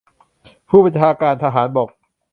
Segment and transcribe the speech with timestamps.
[0.69, 1.89] ผู้บัญชาการทหารบก